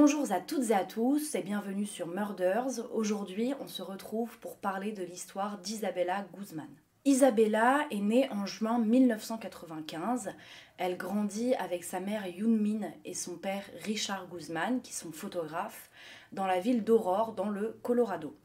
Bonjour 0.00 0.30
à 0.30 0.38
toutes 0.38 0.70
et 0.70 0.74
à 0.74 0.84
tous 0.84 1.34
et 1.34 1.42
bienvenue 1.42 1.84
sur 1.84 2.06
Murders. 2.06 2.86
Aujourd'hui, 2.94 3.52
on 3.58 3.66
se 3.66 3.82
retrouve 3.82 4.38
pour 4.38 4.56
parler 4.56 4.92
de 4.92 5.02
l'histoire 5.02 5.58
d'Isabella 5.58 6.24
Guzman. 6.32 6.68
Isabella 7.04 7.80
est 7.90 7.98
née 7.98 8.30
en 8.30 8.46
juin 8.46 8.78
1995. 8.78 10.30
Elle 10.76 10.96
grandit 10.96 11.52
avec 11.56 11.82
sa 11.82 11.98
mère 11.98 12.28
Yunmin 12.28 12.92
et 13.04 13.12
son 13.12 13.34
père 13.38 13.64
Richard 13.82 14.28
Guzman, 14.28 14.80
qui 14.82 14.92
sont 14.92 15.10
photographes, 15.10 15.90
dans 16.30 16.46
la 16.46 16.60
ville 16.60 16.84
d'Aurore, 16.84 17.32
dans 17.32 17.48
le 17.48 17.76
Colorado. 17.82 18.36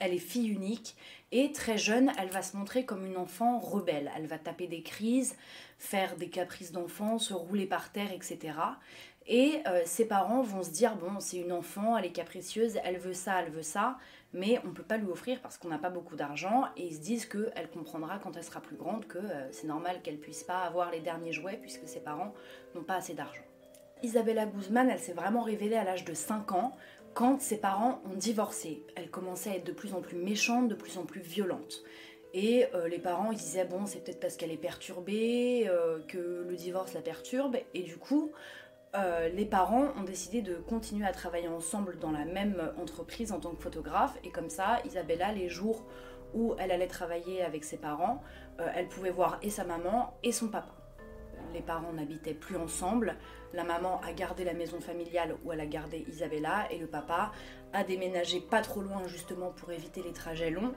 Elle 0.00 0.12
est 0.12 0.18
fille 0.18 0.48
unique 0.48 0.96
et 1.30 1.52
très 1.52 1.78
jeune, 1.78 2.12
elle 2.18 2.30
va 2.30 2.42
se 2.42 2.56
montrer 2.56 2.84
comme 2.84 3.06
une 3.06 3.16
enfant 3.16 3.58
rebelle. 3.58 4.10
Elle 4.16 4.26
va 4.26 4.38
taper 4.38 4.66
des 4.66 4.82
crises, 4.82 5.36
faire 5.78 6.16
des 6.16 6.30
caprices 6.30 6.72
d'enfant, 6.72 7.18
se 7.18 7.34
rouler 7.34 7.66
par 7.66 7.92
terre, 7.92 8.12
etc. 8.12 8.54
Et 9.26 9.62
euh, 9.66 9.80
ses 9.86 10.06
parents 10.06 10.42
vont 10.42 10.62
se 10.62 10.70
dire 10.70 10.96
bon, 10.96 11.18
c'est 11.18 11.38
une 11.38 11.52
enfant, 11.52 11.96
elle 11.96 12.04
est 12.04 12.12
capricieuse, 12.12 12.78
elle 12.84 12.98
veut 12.98 13.14
ça, 13.14 13.40
elle 13.40 13.50
veut 13.50 13.62
ça, 13.62 13.96
mais 14.34 14.60
on 14.64 14.68
ne 14.68 14.72
peut 14.72 14.82
pas 14.82 14.98
lui 14.98 15.06
offrir 15.06 15.40
parce 15.40 15.56
qu'on 15.56 15.68
n'a 15.68 15.78
pas 15.78 15.88
beaucoup 15.88 16.16
d'argent. 16.16 16.64
Et 16.76 16.86
ils 16.86 16.94
se 16.94 17.00
disent 17.00 17.26
qu'elle 17.26 17.70
comprendra 17.72 18.18
quand 18.18 18.36
elle 18.36 18.44
sera 18.44 18.60
plus 18.60 18.76
grande 18.76 19.06
que 19.06 19.18
euh, 19.18 19.50
c'est 19.52 19.66
normal 19.66 20.02
qu'elle 20.02 20.18
puisse 20.18 20.44
pas 20.44 20.60
avoir 20.60 20.90
les 20.90 21.00
derniers 21.00 21.32
jouets 21.32 21.58
puisque 21.60 21.88
ses 21.88 22.00
parents 22.00 22.34
n'ont 22.74 22.82
pas 22.82 22.96
assez 22.96 23.14
d'argent. 23.14 23.42
Isabella 24.02 24.44
Guzman, 24.44 24.90
elle 24.90 24.98
s'est 24.98 25.14
vraiment 25.14 25.42
révélée 25.42 25.76
à 25.76 25.84
l'âge 25.84 26.04
de 26.04 26.12
5 26.12 26.52
ans 26.52 26.76
quand 27.14 27.40
ses 27.40 27.58
parents 27.58 28.02
ont 28.04 28.16
divorcé. 28.16 28.84
Elle 28.96 29.08
commençait 29.08 29.50
à 29.50 29.56
être 29.56 29.66
de 29.66 29.72
plus 29.72 29.94
en 29.94 30.02
plus 30.02 30.16
méchante, 30.16 30.68
de 30.68 30.74
plus 30.74 30.98
en 30.98 31.06
plus 31.06 31.22
violente. 31.22 31.82
Et 32.34 32.66
euh, 32.74 32.88
les 32.88 32.98
parents 32.98 33.30
ils 33.30 33.38
disaient 33.38 33.64
bon 33.64 33.86
c'est 33.86 34.02
peut-être 34.02 34.18
parce 34.18 34.36
qu'elle 34.36 34.50
est 34.50 34.56
perturbée, 34.56 35.70
que 36.08 36.44
le 36.46 36.56
divorce 36.56 36.92
la 36.92 37.00
perturbe. 37.00 37.56
Et 37.72 37.82
du 37.82 37.96
coup 37.96 38.32
euh, 38.94 39.28
les 39.28 39.44
parents 39.44 39.88
ont 39.98 40.04
décidé 40.04 40.40
de 40.40 40.54
continuer 40.54 41.06
à 41.06 41.12
travailler 41.12 41.48
ensemble 41.48 41.98
dans 41.98 42.12
la 42.12 42.24
même 42.24 42.72
entreprise 42.80 43.32
en 43.32 43.40
tant 43.40 43.50
que 43.50 43.62
photographe. 43.62 44.16
Et 44.22 44.30
comme 44.30 44.50
ça, 44.50 44.78
Isabella, 44.84 45.32
les 45.32 45.48
jours 45.48 45.84
où 46.32 46.54
elle 46.58 46.70
allait 46.70 46.86
travailler 46.86 47.42
avec 47.42 47.64
ses 47.64 47.76
parents, 47.76 48.22
euh, 48.60 48.68
elle 48.74 48.88
pouvait 48.88 49.10
voir 49.10 49.38
et 49.42 49.50
sa 49.50 49.64
maman 49.64 50.14
et 50.22 50.32
son 50.32 50.48
papa. 50.48 50.74
Les 51.52 51.60
parents 51.60 51.92
n'habitaient 51.92 52.34
plus 52.34 52.56
ensemble. 52.56 53.16
La 53.52 53.64
maman 53.64 54.00
a 54.00 54.12
gardé 54.12 54.44
la 54.44 54.54
maison 54.54 54.80
familiale 54.80 55.36
où 55.44 55.52
elle 55.52 55.60
a 55.60 55.66
gardé 55.66 56.04
Isabella 56.08 56.66
et 56.70 56.78
le 56.78 56.86
papa 56.86 57.32
a 57.72 57.84
déménagé 57.84 58.40
pas 58.40 58.60
trop 58.60 58.80
loin 58.80 59.06
justement 59.06 59.50
pour 59.50 59.70
éviter 59.70 60.02
les 60.02 60.12
trajets 60.12 60.50
longs 60.50 60.74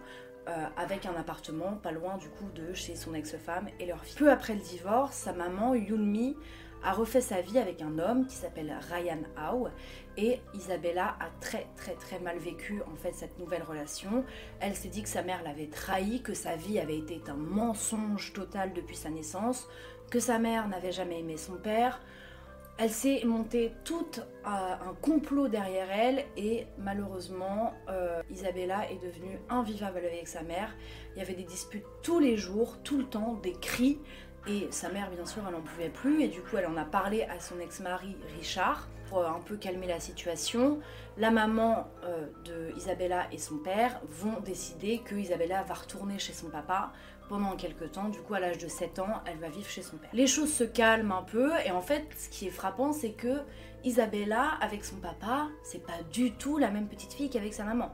euh, 0.47 0.65
avec 0.77 1.05
un 1.05 1.15
appartement 1.15 1.73
pas 1.73 1.91
loin 1.91 2.17
du 2.17 2.29
coup 2.29 2.49
de 2.55 2.73
chez 2.73 2.95
son 2.95 3.13
ex-femme 3.13 3.67
et 3.79 3.85
leur 3.85 4.03
fille. 4.03 4.17
Peu 4.17 4.31
après 4.31 4.53
le 4.53 4.61
divorce, 4.61 5.15
sa 5.15 5.33
maman 5.33 5.73
Yunmi 5.73 6.37
a 6.83 6.93
refait 6.93 7.21
sa 7.21 7.41
vie 7.41 7.59
avec 7.59 7.81
un 7.81 7.99
homme 7.99 8.27
qui 8.27 8.35
s'appelle 8.35 8.73
Ryan 8.89 9.19
Howe 9.37 9.69
et 10.17 10.39
Isabella 10.53 11.15
a 11.19 11.29
très 11.41 11.67
très 11.75 11.93
très 11.93 12.19
mal 12.19 12.37
vécu 12.37 12.81
en 12.91 12.95
fait 12.95 13.13
cette 13.13 13.37
nouvelle 13.39 13.63
relation. 13.63 14.23
Elle 14.59 14.75
s'est 14.75 14.89
dit 14.89 15.03
que 15.03 15.09
sa 15.09 15.23
mère 15.23 15.43
l'avait 15.43 15.67
trahi, 15.67 16.21
que 16.21 16.33
sa 16.33 16.55
vie 16.55 16.79
avait 16.79 16.97
été 16.97 17.21
un 17.27 17.35
mensonge 17.35 18.33
total 18.33 18.73
depuis 18.73 18.95
sa 18.95 19.09
naissance, 19.09 19.67
que 20.09 20.19
sa 20.19 20.39
mère 20.39 20.67
n'avait 20.67 20.91
jamais 20.91 21.19
aimé 21.19 21.37
son 21.37 21.55
père. 21.55 22.01
Elle 22.79 22.91
s'est 22.91 23.23
montée 23.25 23.71
tout 23.83 24.05
un 24.45 24.93
complot 25.01 25.47
derrière 25.47 25.89
elle 25.89 26.25
et 26.37 26.67
malheureusement 26.77 27.73
euh, 27.89 28.21
Isabella 28.29 28.89
est 28.91 29.03
devenue 29.03 29.39
invivable 29.49 29.97
avec 29.97 30.27
sa 30.27 30.43
mère. 30.43 30.75
Il 31.15 31.19
y 31.19 31.21
avait 31.23 31.33
des 31.33 31.43
disputes 31.43 31.85
tous 32.03 32.19
les 32.19 32.37
jours, 32.37 32.77
tout 32.83 32.99
le 32.99 33.05
temps, 33.05 33.33
des 33.41 33.53
cris, 33.53 33.97
et 34.47 34.67
sa 34.71 34.89
mère, 34.89 35.09
bien 35.09 35.25
sûr, 35.25 35.43
elle 35.45 35.53
n'en 35.53 35.61
pouvait 35.61 35.89
plus. 35.89 36.23
Et 36.23 36.27
du 36.27 36.41
coup, 36.41 36.57
elle 36.57 36.67
en 36.67 36.77
a 36.77 36.85
parlé 36.85 37.23
à 37.23 37.39
son 37.39 37.59
ex-mari 37.59 38.15
Richard 38.37 38.87
pour 39.09 39.25
un 39.25 39.39
peu 39.39 39.57
calmer 39.57 39.87
la 39.87 39.99
situation. 39.99 40.79
La 41.17 41.31
maman 41.31 41.87
euh, 42.03 42.27
de 42.45 42.75
Isabella 42.77 43.27
et 43.31 43.37
son 43.37 43.57
père 43.57 43.99
vont 44.07 44.39
décider 44.41 44.99
que 44.99 45.15
Isabella 45.15 45.63
va 45.63 45.73
retourner 45.73 46.19
chez 46.19 46.33
son 46.33 46.49
papa 46.49 46.91
pendant 47.27 47.55
quelques 47.55 47.91
temps. 47.91 48.09
Du 48.09 48.19
coup, 48.19 48.33
à 48.33 48.39
l'âge 48.39 48.57
de 48.57 48.67
7 48.67 48.99
ans, 48.99 49.21
elle 49.25 49.37
va 49.37 49.49
vivre 49.49 49.69
chez 49.69 49.81
son 49.81 49.97
père. 49.97 50.09
Les 50.13 50.27
choses 50.27 50.53
se 50.53 50.63
calment 50.63 51.11
un 51.11 51.23
peu. 51.23 51.51
Et 51.65 51.71
en 51.71 51.81
fait, 51.81 52.05
ce 52.17 52.29
qui 52.29 52.47
est 52.47 52.51
frappant, 52.51 52.93
c'est 52.93 53.11
que 53.11 53.41
Isabella, 53.83 54.57
avec 54.61 54.83
son 54.83 54.97
papa, 54.97 55.47
c'est 55.63 55.85
pas 55.85 56.01
du 56.11 56.31
tout 56.31 56.57
la 56.57 56.71
même 56.71 56.87
petite 56.87 57.13
fille 57.13 57.29
qu'avec 57.29 57.53
sa 57.53 57.63
maman. 57.63 57.93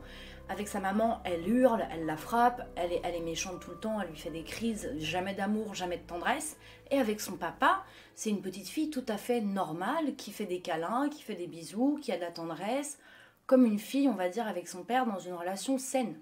Avec 0.49 0.67
sa 0.67 0.79
maman, 0.79 1.21
elle 1.23 1.47
hurle, 1.47 1.87
elle 1.91 2.05
la 2.05 2.17
frappe, 2.17 2.61
elle 2.75 2.91
est, 2.91 3.21
méchante 3.21 3.61
tout 3.61 3.71
le 3.71 3.77
temps, 3.77 4.01
elle 4.01 4.09
lui 4.09 4.17
fait 4.17 4.29
des 4.29 4.43
crises, 4.43 4.91
jamais 4.97 5.33
d'amour, 5.33 5.73
jamais 5.73 5.97
de 5.97 6.03
tendresse. 6.03 6.57
Et 6.91 6.99
avec 6.99 7.21
son 7.21 7.37
papa, 7.37 7.83
c'est 8.13 8.29
une 8.29 8.41
petite 8.41 8.67
fille 8.67 8.89
tout 8.89 9.05
à 9.07 9.17
fait 9.17 9.39
normale, 9.39 10.15
qui 10.15 10.31
fait 10.31 10.45
des 10.45 10.59
câlins, 10.59 11.09
qui 11.09 11.23
fait 11.23 11.35
des 11.35 11.47
bisous, 11.47 11.97
qui 12.01 12.11
a 12.11 12.17
de 12.17 12.21
la 12.21 12.31
tendresse, 12.31 12.99
comme 13.45 13.65
une 13.65 13.79
fille, 13.79 14.09
on 14.09 14.15
va 14.15 14.29
dire, 14.29 14.47
avec 14.47 14.67
son 14.67 14.83
père 14.83 15.05
dans 15.05 15.19
une 15.19 15.33
relation 15.33 15.77
saine. 15.77 16.19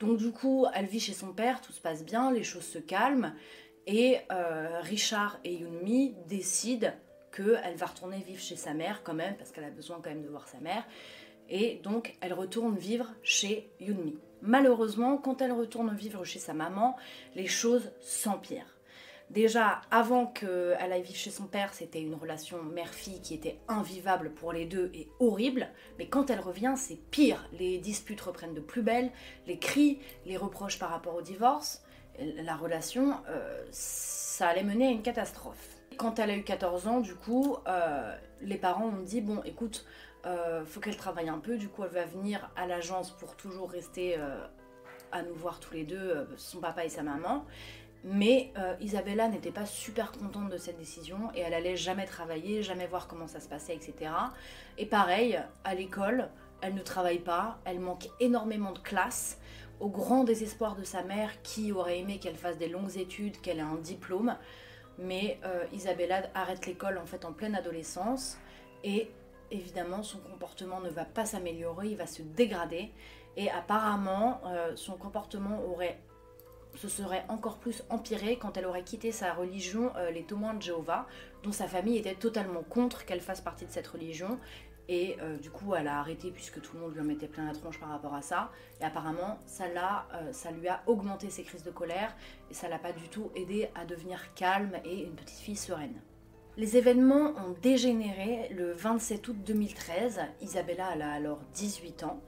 Donc 0.00 0.18
du 0.18 0.32
coup, 0.32 0.66
elle 0.74 0.86
vit 0.86 1.00
chez 1.00 1.12
son 1.12 1.32
père, 1.32 1.60
tout 1.60 1.72
se 1.72 1.80
passe 1.80 2.04
bien, 2.04 2.32
les 2.32 2.42
choses 2.42 2.64
se 2.64 2.78
calment, 2.78 3.34
et 3.86 4.18
euh, 4.32 4.80
Richard 4.80 5.38
et 5.44 5.54
Yunmi 5.54 6.14
décident 6.26 6.92
qu'elle 7.32 7.76
va 7.76 7.86
retourner 7.86 8.18
vivre 8.18 8.40
chez 8.40 8.56
sa 8.56 8.74
mère 8.74 9.02
quand 9.02 9.14
même, 9.14 9.36
parce 9.36 9.50
qu'elle 9.50 9.64
a 9.64 9.70
besoin 9.70 10.00
quand 10.02 10.10
même 10.10 10.22
de 10.22 10.28
voir 10.28 10.48
sa 10.48 10.58
mère, 10.58 10.84
et 11.48 11.80
donc 11.82 12.16
elle 12.20 12.32
retourne 12.32 12.76
vivre 12.76 13.12
chez 13.22 13.70
Yunmi. 13.80 14.18
Malheureusement, 14.42 15.16
quand 15.16 15.40
elle 15.40 15.52
retourne 15.52 15.94
vivre 15.94 16.24
chez 16.24 16.38
sa 16.38 16.54
maman, 16.54 16.96
les 17.34 17.46
choses 17.46 17.92
s'empirent. 18.00 18.73
Déjà, 19.30 19.80
avant 19.90 20.26
qu'elle 20.26 20.76
aille 20.78 21.02
vivre 21.02 21.18
chez 21.18 21.30
son 21.30 21.44
père, 21.44 21.74
c'était 21.74 22.00
une 22.00 22.14
relation 22.14 22.62
mère-fille 22.62 23.20
qui 23.20 23.34
était 23.34 23.58
invivable 23.68 24.32
pour 24.32 24.52
les 24.52 24.64
deux 24.64 24.90
et 24.94 25.08
horrible. 25.18 25.68
Mais 25.98 26.06
quand 26.06 26.30
elle 26.30 26.40
revient, 26.40 26.74
c'est 26.76 26.98
pire. 27.10 27.48
Les 27.58 27.78
disputes 27.78 28.20
reprennent 28.20 28.54
de 28.54 28.60
plus 28.60 28.82
belle, 28.82 29.10
les 29.46 29.58
cris, 29.58 29.98
les 30.26 30.36
reproches 30.36 30.78
par 30.78 30.90
rapport 30.90 31.14
au 31.14 31.22
divorce. 31.22 31.82
La 32.18 32.54
relation, 32.54 33.16
euh, 33.28 33.64
ça 33.70 34.48
allait 34.48 34.62
mener 34.62 34.86
à 34.86 34.90
une 34.90 35.02
catastrophe. 35.02 35.80
Quand 35.96 36.18
elle 36.18 36.30
a 36.30 36.36
eu 36.36 36.44
14 36.44 36.86
ans, 36.86 37.00
du 37.00 37.14
coup, 37.14 37.56
euh, 37.66 38.16
les 38.40 38.56
parents 38.56 38.86
ont 38.86 39.02
dit 39.02 39.20
bon, 39.20 39.42
écoute, 39.44 39.84
euh, 40.26 40.64
faut 40.64 40.80
qu'elle 40.80 40.96
travaille 40.96 41.28
un 41.28 41.38
peu. 41.38 41.56
Du 41.56 41.68
coup, 41.68 41.84
elle 41.84 41.90
va 41.90 42.04
venir 42.04 42.50
à 42.56 42.66
l'agence 42.66 43.10
pour 43.10 43.36
toujours 43.36 43.70
rester 43.70 44.16
euh, 44.18 44.46
à 45.12 45.22
nous 45.22 45.34
voir 45.34 45.60
tous 45.60 45.74
les 45.74 45.84
deux, 45.84 46.28
son 46.36 46.60
papa 46.60 46.84
et 46.84 46.88
sa 46.88 47.02
maman. 47.02 47.44
Mais 48.06 48.52
Isabella 48.80 49.28
n'était 49.28 49.50
pas 49.50 49.64
super 49.64 50.12
contente 50.12 50.50
de 50.50 50.58
cette 50.58 50.76
décision 50.76 51.30
et 51.34 51.40
elle 51.40 51.54
allait 51.54 51.76
jamais 51.76 52.04
travailler, 52.04 52.62
jamais 52.62 52.86
voir 52.86 53.08
comment 53.08 53.26
ça 53.26 53.40
se 53.40 53.48
passait, 53.48 53.74
etc. 53.74 54.12
Et 54.76 54.84
pareil, 54.84 55.40
à 55.64 55.74
l'école, 55.74 56.28
elle 56.60 56.74
ne 56.74 56.82
travaille 56.82 57.20
pas, 57.20 57.58
elle 57.64 57.80
manque 57.80 58.10
énormément 58.20 58.72
de 58.72 58.78
classe, 58.78 59.38
au 59.80 59.88
grand 59.88 60.24
désespoir 60.24 60.76
de 60.76 60.84
sa 60.84 61.02
mère 61.02 61.40
qui 61.42 61.72
aurait 61.72 61.98
aimé 61.98 62.18
qu'elle 62.18 62.36
fasse 62.36 62.58
des 62.58 62.68
longues 62.68 62.98
études, 62.98 63.40
qu'elle 63.40 63.58
ait 63.58 63.62
un 63.62 63.76
diplôme. 63.76 64.36
Mais 64.98 65.40
Isabella 65.72 66.24
arrête 66.34 66.66
l'école 66.66 66.98
en 66.98 67.06
fait 67.06 67.24
en 67.24 67.32
pleine 67.32 67.54
adolescence 67.54 68.36
et 68.84 69.10
évidemment, 69.50 70.02
son 70.02 70.18
comportement 70.18 70.80
ne 70.80 70.90
va 70.90 71.04
pas 71.04 71.24
s'améliorer, 71.24 71.88
il 71.88 71.96
va 71.96 72.06
se 72.06 72.22
dégrader. 72.22 72.92
Et 73.36 73.50
apparemment, 73.50 74.40
euh, 74.46 74.72
son 74.76 74.94
comportement 74.94 75.64
aurait, 75.64 75.98
se 76.74 76.88
serait 76.88 77.24
encore 77.28 77.58
plus 77.58 77.84
empiré 77.90 78.36
quand 78.36 78.56
elle 78.56 78.66
aurait 78.66 78.84
quitté 78.84 79.12
sa 79.12 79.32
religion, 79.32 79.92
euh, 79.96 80.10
les 80.10 80.24
témoins 80.24 80.54
de 80.54 80.62
Jéhovah, 80.62 81.06
dont 81.42 81.52
sa 81.52 81.68
famille 81.68 81.98
était 81.98 82.14
totalement 82.14 82.62
contre 82.62 83.04
qu'elle 83.04 83.20
fasse 83.20 83.40
partie 83.40 83.66
de 83.66 83.70
cette 83.70 83.86
religion. 83.86 84.38
Et 84.88 85.16
euh, 85.22 85.38
du 85.38 85.50
coup, 85.50 85.74
elle 85.74 85.88
a 85.88 85.98
arrêté 85.98 86.30
puisque 86.30 86.60
tout 86.60 86.74
le 86.74 86.80
monde 86.80 86.94
lui 86.94 87.00
en 87.00 87.04
mettait 87.04 87.28
plein 87.28 87.46
la 87.46 87.54
tronche 87.54 87.80
par 87.80 87.88
rapport 87.88 88.14
à 88.14 88.22
ça. 88.22 88.50
Et 88.80 88.84
apparemment, 88.84 89.38
ça, 89.46 89.64
ça 90.32 90.50
lui 90.50 90.68
a 90.68 90.82
augmenté 90.86 91.30
ses 91.30 91.42
crises 91.42 91.62
de 91.62 91.70
colère 91.70 92.14
et 92.50 92.54
ça 92.54 92.68
l'a 92.68 92.78
pas 92.78 92.92
du 92.92 93.08
tout 93.08 93.30
aidé 93.34 93.70
à 93.74 93.86
devenir 93.86 94.34
calme 94.34 94.74
et 94.84 95.04
une 95.04 95.14
petite 95.14 95.38
fille 95.38 95.56
sereine. 95.56 96.02
Les 96.56 96.76
événements 96.76 97.32
ont 97.36 97.56
dégénéré 97.62 98.48
le 98.54 98.72
27 98.74 99.26
août 99.26 99.36
2013. 99.44 100.20
Isabella 100.40 100.86
a 100.86 101.12
alors 101.12 101.40
18 101.54 102.04
ans. 102.04 102.20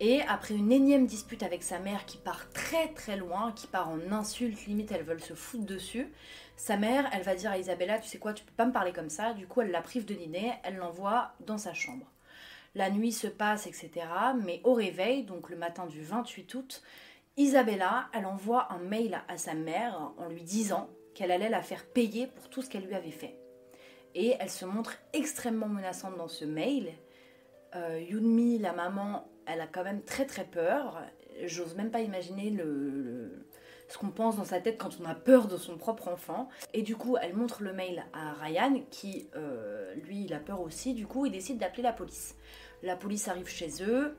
Et 0.00 0.22
après 0.22 0.54
une 0.54 0.72
énième 0.72 1.06
dispute 1.06 1.42
avec 1.42 1.62
sa 1.62 1.78
mère 1.78 2.04
qui 2.04 2.18
part 2.18 2.50
très 2.50 2.88
très 2.88 3.16
loin, 3.16 3.52
qui 3.52 3.66
part 3.66 3.88
en 3.88 4.12
insultes, 4.12 4.66
limite 4.66 4.90
elles 4.92 5.04
veulent 5.04 5.22
se 5.22 5.34
foutre 5.34 5.64
dessus, 5.64 6.12
sa 6.56 6.76
mère, 6.76 7.08
elle 7.12 7.22
va 7.22 7.34
dire 7.34 7.50
à 7.50 7.58
Isabella, 7.58 7.98
tu 7.98 8.08
sais 8.08 8.18
quoi, 8.18 8.32
tu 8.32 8.44
peux 8.44 8.52
pas 8.52 8.66
me 8.66 8.72
parler 8.72 8.92
comme 8.92 9.10
ça. 9.10 9.34
Du 9.34 9.46
coup, 9.46 9.60
elle 9.60 9.70
la 9.70 9.82
prive 9.82 10.04
de 10.04 10.14
dîner, 10.14 10.52
elle 10.62 10.76
l'envoie 10.76 11.32
dans 11.40 11.58
sa 11.58 11.74
chambre. 11.74 12.10
La 12.74 12.90
nuit 12.90 13.12
se 13.12 13.28
passe, 13.28 13.66
etc. 13.66 13.90
Mais 14.42 14.60
au 14.64 14.74
réveil, 14.74 15.24
donc 15.24 15.48
le 15.48 15.56
matin 15.56 15.86
du 15.86 16.02
28 16.02 16.54
août, 16.54 16.82
Isabella, 17.36 18.08
elle 18.12 18.26
envoie 18.26 18.72
un 18.72 18.78
mail 18.78 19.22
à 19.28 19.36
sa 19.36 19.54
mère 19.54 20.12
en 20.18 20.28
lui 20.28 20.42
disant 20.42 20.90
qu'elle 21.14 21.30
allait 21.30 21.48
la 21.48 21.62
faire 21.62 21.86
payer 21.86 22.26
pour 22.26 22.50
tout 22.50 22.62
ce 22.62 22.70
qu'elle 22.70 22.86
lui 22.86 22.94
avait 22.94 23.10
fait 23.10 23.38
et 24.14 24.36
elle 24.38 24.50
se 24.50 24.64
montre 24.64 24.96
extrêmement 25.12 25.68
menaçante 25.68 26.16
dans 26.16 26.28
ce 26.28 26.44
mail. 26.44 26.92
Euh, 27.74 28.00
la 28.60 28.72
maman, 28.72 29.26
elle 29.46 29.60
a 29.60 29.66
quand 29.66 29.84
même 29.84 30.02
très 30.02 30.26
très 30.26 30.44
peur. 30.44 31.02
J'ose 31.44 31.74
même 31.74 31.90
pas 31.90 32.00
imaginer 32.00 32.54
ce 33.88 33.98
qu'on 33.98 34.10
pense 34.10 34.36
dans 34.36 34.44
sa 34.44 34.60
tête 34.60 34.78
quand 34.78 34.98
on 35.00 35.04
a 35.04 35.14
peur 35.14 35.46
de 35.46 35.56
son 35.56 35.76
propre 35.76 36.08
enfant. 36.08 36.48
Et 36.72 36.82
du 36.82 36.96
coup, 36.96 37.16
elle 37.20 37.34
montre 37.34 37.62
le 37.62 37.72
mail 37.72 38.04
à 38.12 38.32
Ryan, 38.34 38.80
qui, 38.90 39.28
euh, 39.36 39.94
lui, 39.96 40.24
il 40.24 40.34
a 40.34 40.38
peur 40.38 40.60
aussi. 40.60 40.94
Du 40.94 41.06
coup, 41.06 41.26
il 41.26 41.32
décide 41.32 41.58
d'appeler 41.58 41.82
la 41.82 41.92
police. 41.92 42.36
La 42.82 42.96
police 42.96 43.28
arrive 43.28 43.48
chez 43.48 43.82
eux, 43.82 44.16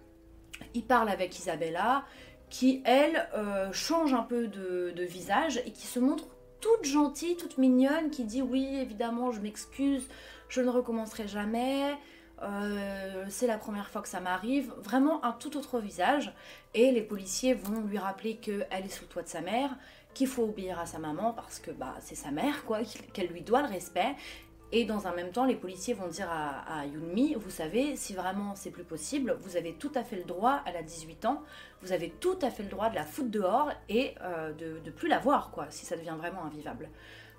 il 0.74 0.83
parle 0.83 1.10
avec 1.10 1.38
Isabella, 1.38 2.06
qui, 2.50 2.81
elle, 2.86 3.27
euh, 3.36 3.72
change 3.74 4.13
un 4.13 4.24
peu 4.24 4.48
de 4.48 5.04
visage 5.04 5.62
et 5.66 5.72
qui 5.72 5.88
se 5.88 6.00
montre 6.00 6.25
toute 6.62 6.86
gentille, 6.86 7.36
toute 7.36 7.57
mignonne, 7.57 8.10
qui 8.10 8.24
dit 8.24 8.42
oui, 8.42 8.68
évidemment, 8.81 9.31
je 9.31 9.39
m'excuse, 9.39 10.07
je 10.50 10.62
ne 10.62 10.69
recommencerai 10.69 11.27
jamais. 11.27 11.95
Euh, 12.41 13.25
c'est 13.29 13.47
la 13.47 13.57
première 13.57 13.89
fois 13.89 14.01
que 14.01 14.07
ça 14.07 14.19
m'arrive, 14.19 14.73
vraiment 14.81 15.23
un 15.23 15.31
tout 15.31 15.57
autre 15.57 15.79
visage. 15.79 16.33
Et 16.73 16.91
les 16.91 17.01
policiers 17.01 17.53
vont 17.53 17.81
lui 17.81 17.97
rappeler 17.97 18.37
qu'elle 18.37 18.67
est 18.71 18.89
sous 18.89 19.03
le 19.03 19.09
toit 19.09 19.23
de 19.23 19.27
sa 19.27 19.41
mère, 19.41 19.75
qu'il 20.13 20.27
faut 20.27 20.43
obéir 20.43 20.79
à 20.79 20.85
sa 20.85 20.99
maman 20.99 21.33
parce 21.33 21.59
que 21.59 21.71
bah, 21.71 21.95
c'est 22.01 22.15
sa 22.15 22.31
mère, 22.31 22.65
quoi, 22.65 22.79
qu'elle 23.13 23.27
lui 23.27 23.41
doit 23.41 23.61
le 23.61 23.69
respect. 23.69 24.15
Et 24.71 24.83
dans 24.83 25.07
un 25.07 25.13
même 25.13 25.31
temps, 25.31 25.45
les 25.45 25.55
policiers 25.55 25.93
vont 25.93 26.07
dire 26.07 26.27
à, 26.29 26.79
à 26.79 26.85
Yunmi, 26.85 27.35
vous 27.35 27.49
savez, 27.49 27.95
si 27.95 28.13
vraiment 28.13 28.55
c'est 28.55 28.71
plus 28.71 28.83
possible, 28.83 29.38
vous 29.39 29.57
avez 29.57 29.73
tout 29.73 29.91
à 29.95 30.03
fait 30.03 30.15
le 30.15 30.23
droit, 30.23 30.61
elle 30.65 30.75
a 30.75 30.81
18 30.81 31.25
ans, 31.25 31.43
vous 31.81 31.91
avez 31.91 32.09
tout 32.09 32.38
à 32.41 32.49
fait 32.49 32.63
le 32.63 32.69
droit 32.69 32.89
de 32.89 32.95
la 32.95 33.05
foutre 33.05 33.29
dehors 33.29 33.71
et 33.89 34.15
euh, 34.21 34.51
de, 34.53 34.79
de 34.83 34.91
plus 34.91 35.07
la 35.07 35.19
voir, 35.19 35.51
quoi, 35.51 35.67
si 35.69 35.85
ça 35.85 35.95
devient 35.95 36.15
vraiment 36.17 36.43
invivable. 36.43 36.89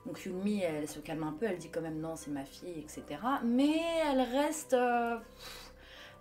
Donc 0.06 0.24
Yunmi, 0.24 0.62
elle 0.62 0.88
se 0.88 1.00
calme 1.00 1.24
un 1.24 1.32
peu, 1.32 1.46
elle 1.46 1.58
dit 1.58 1.68
quand 1.68 1.80
même 1.80 2.00
non, 2.00 2.14
c'est 2.16 2.30
ma 2.30 2.44
fille, 2.44 2.78
etc. 2.78 3.02
Mais 3.44 3.80
elle 4.08 4.20
reste, 4.20 4.74
euh, 4.74 5.16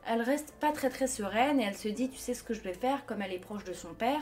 elle 0.08 0.22
reste 0.22 0.54
pas 0.60 0.72
très 0.72 0.90
très 0.90 1.08
sereine 1.08 1.60
et 1.60 1.64
elle 1.66 1.76
se 1.76 1.88
dit, 1.88 2.10
tu 2.10 2.18
sais 2.18 2.34
ce 2.34 2.44
que 2.44 2.54
je 2.54 2.62
vais 2.62 2.74
faire, 2.74 3.06
comme 3.06 3.22
elle 3.22 3.34
est 3.34 3.40
proche 3.40 3.64
de 3.64 3.74
son 3.74 3.94
père, 3.94 4.22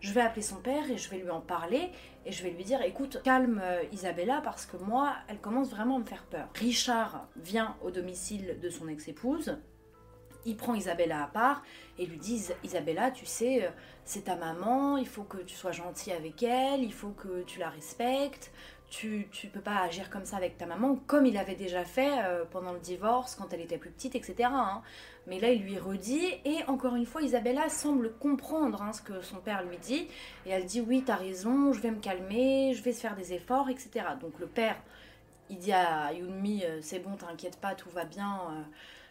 je 0.00 0.12
vais 0.12 0.20
appeler 0.20 0.42
son 0.42 0.56
père 0.56 0.90
et 0.90 0.96
je 0.96 1.08
vais 1.10 1.18
lui 1.18 1.30
en 1.30 1.40
parler 1.40 1.90
et 2.26 2.32
je 2.32 2.42
vais 2.42 2.50
lui 2.50 2.64
dire, 2.64 2.80
écoute, 2.82 3.20
calme 3.22 3.60
euh, 3.62 3.82
Isabella 3.92 4.40
parce 4.42 4.66
que 4.66 4.76
moi, 4.76 5.14
elle 5.28 5.38
commence 5.38 5.70
vraiment 5.70 5.96
à 5.96 5.98
me 5.98 6.04
faire 6.04 6.24
peur. 6.24 6.48
Richard 6.54 7.26
vient 7.36 7.76
au 7.82 7.90
domicile 7.90 8.58
de 8.62 8.70
son 8.70 8.88
ex-épouse. 8.88 9.58
Il 10.46 10.56
prend 10.56 10.74
Isabella 10.74 11.24
à 11.24 11.26
part 11.26 11.62
et 11.98 12.04
lui 12.04 12.18
dit 12.18 12.48
Isabella, 12.62 13.10
tu 13.10 13.24
sais, 13.24 13.64
euh, 13.64 13.70
c'est 14.04 14.24
ta 14.24 14.36
maman, 14.36 14.98
il 14.98 15.06
faut 15.06 15.22
que 15.22 15.38
tu 15.38 15.54
sois 15.54 15.72
gentille 15.72 16.12
avec 16.12 16.42
elle, 16.42 16.82
il 16.82 16.92
faut 16.92 17.12
que 17.12 17.42
tu 17.44 17.58
la 17.58 17.70
respectes, 17.70 18.52
tu, 18.94 19.26
tu 19.32 19.48
peux 19.48 19.60
pas 19.60 19.80
agir 19.80 20.08
comme 20.08 20.24
ça 20.24 20.36
avec 20.36 20.56
ta 20.56 20.66
maman, 20.66 20.94
comme 21.08 21.26
il 21.26 21.36
avait 21.36 21.56
déjà 21.56 21.84
fait 21.84 22.22
euh, 22.22 22.44
pendant 22.48 22.72
le 22.72 22.78
divorce, 22.78 23.34
quand 23.34 23.52
elle 23.52 23.60
était 23.60 23.76
plus 23.76 23.90
petite, 23.90 24.14
etc. 24.14 24.48
hein. 24.52 24.82
Mais 25.26 25.40
là, 25.40 25.50
il 25.50 25.62
lui 25.62 25.78
redit, 25.78 26.28
et 26.44 26.62
encore 26.68 26.94
une 26.94 27.06
fois, 27.06 27.22
Isabella 27.22 27.68
semble 27.68 28.12
comprendre 28.18 28.82
hein, 28.82 28.92
ce 28.92 29.02
que 29.02 29.20
son 29.20 29.38
père 29.38 29.64
lui 29.64 29.78
dit, 29.78 30.06
et 30.46 30.50
elle 30.50 30.64
dit 30.64 30.80
oui, 30.80 31.02
t'as 31.04 31.16
raison, 31.16 31.72
je 31.72 31.80
vais 31.80 31.90
me 31.90 31.98
calmer, 31.98 32.72
je 32.74 32.82
vais 32.84 32.92
se 32.92 33.00
faire 33.00 33.16
des 33.16 33.32
efforts, 33.32 33.68
etc. 33.68 34.06
Donc 34.20 34.38
le 34.38 34.46
père, 34.46 34.76
il 35.50 35.58
dit 35.58 35.72
à 35.72 36.12
Yunmi, 36.12 36.62
euh, 36.64 36.78
c'est 36.80 37.00
bon, 37.00 37.16
t'inquiète 37.16 37.58
pas, 37.60 37.74
tout 37.74 37.90
va 37.90 38.04
bien, 38.04 38.42
euh, 38.52 38.62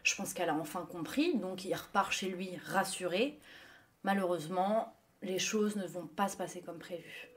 je 0.03 0.15
pense 0.15 0.33
qu'elle 0.33 0.50
a 0.50 0.56
enfin 0.56 0.88
compris, 0.89 1.36
donc 1.38 1.65
il 1.65 1.74
repart 1.74 2.13
chez 2.13 2.29
lui 2.29 2.51
rassuré. 2.68 3.38
Malheureusement, 4.03 4.95
les 5.21 5.39
choses 5.39 5.75
ne 5.75 5.86
vont 5.86 6.07
pas 6.07 6.29
se 6.29 6.38
passer 6.38 6.62
comme 6.62 6.79
prévu. 6.79 7.32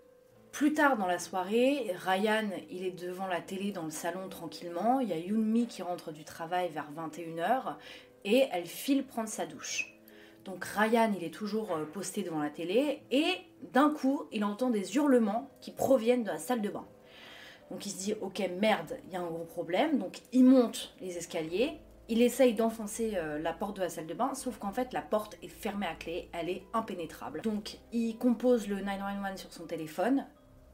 Plus 0.56 0.72
tard 0.72 0.96
dans 0.96 1.06
la 1.06 1.18
soirée, 1.18 1.92
Ryan, 2.06 2.48
il 2.70 2.86
est 2.86 2.98
devant 2.98 3.26
la 3.26 3.42
télé 3.42 3.72
dans 3.72 3.84
le 3.84 3.90
salon 3.90 4.30
tranquillement. 4.30 5.00
Il 5.00 5.08
y 5.10 5.12
a 5.12 5.18
Yunmi 5.18 5.66
qui 5.66 5.82
rentre 5.82 6.12
du 6.12 6.24
travail 6.24 6.70
vers 6.70 6.86
21h 6.96 7.74
et 8.24 8.46
elle 8.50 8.64
file 8.64 9.04
prendre 9.04 9.28
sa 9.28 9.44
douche. 9.44 9.94
Donc 10.46 10.64
Ryan, 10.64 11.12
il 11.14 11.24
est 11.24 11.34
toujours 11.34 11.72
euh, 11.72 11.84
posté 11.84 12.22
devant 12.22 12.40
la 12.40 12.48
télé 12.48 13.02
et 13.10 13.26
d'un 13.74 13.90
coup, 13.90 14.22
il 14.32 14.46
entend 14.46 14.70
des 14.70 14.96
hurlements 14.96 15.50
qui 15.60 15.72
proviennent 15.72 16.22
de 16.22 16.30
la 16.30 16.38
salle 16.38 16.62
de 16.62 16.70
bain. 16.70 16.86
Donc 17.70 17.84
il 17.84 17.90
se 17.90 17.98
dit, 17.98 18.14
ok, 18.22 18.42
merde, 18.58 18.96
il 19.04 19.12
y 19.12 19.16
a 19.16 19.20
un 19.20 19.26
gros 19.26 19.44
problème. 19.44 19.98
Donc 19.98 20.20
il 20.32 20.44
monte 20.44 20.94
les 21.02 21.18
escaliers, 21.18 21.78
il 22.08 22.22
essaye 22.22 22.54
d'enfoncer 22.54 23.12
euh, 23.16 23.38
la 23.38 23.52
porte 23.52 23.76
de 23.76 23.82
la 23.82 23.90
salle 23.90 24.06
de 24.06 24.14
bain, 24.14 24.32
sauf 24.32 24.56
qu'en 24.56 24.72
fait 24.72 24.94
la 24.94 25.02
porte 25.02 25.36
est 25.42 25.48
fermée 25.48 25.86
à 25.86 25.94
clé, 25.94 26.30
elle 26.32 26.48
est 26.48 26.62
impénétrable. 26.72 27.42
Donc 27.42 27.76
il 27.92 28.16
compose 28.16 28.68
le 28.68 28.80
911 28.80 29.36
sur 29.36 29.52
son 29.52 29.66
téléphone, 29.66 30.24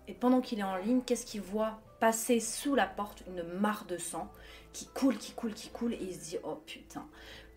et 0.09 0.15
pendant 0.15 0.41
qu'il 0.41 0.59
est 0.59 0.65
en 0.65 0.77
ligne, 0.77 1.01
qu'est-ce 1.05 1.27
qu'il 1.27 1.41
voit 1.41 1.79
passer 2.01 2.41
sous 2.41 2.75
la 2.75 2.87
porte 2.87 3.23
une 3.29 3.43
mare 3.43 3.85
de 3.87 3.97
sang 3.97 4.31
qui 4.73 4.87
coule, 4.87 5.17
qui 5.19 5.33
coule, 5.33 5.55
qui 5.55 5.69
coule, 5.69 5.95
et 5.95 5.99
il 6.01 6.15
se 6.15 6.31
dit 6.31 6.39
oh 6.43 6.57
putain. 6.67 7.07